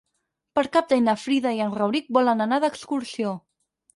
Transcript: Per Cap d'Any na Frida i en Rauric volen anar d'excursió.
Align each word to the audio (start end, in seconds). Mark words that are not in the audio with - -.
Per 0.59 0.63
Cap 0.77 0.87
d'Any 0.93 1.03
na 1.07 1.13
Frida 1.25 1.51
i 1.59 1.61
en 1.67 1.75
Rauric 1.77 2.09
volen 2.19 2.41
anar 2.47 2.61
d'excursió. 2.65 3.37